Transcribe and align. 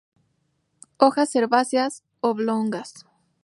Hojas 0.97 1.35
herbáceas, 1.35 2.01
oblongas. 2.21 3.05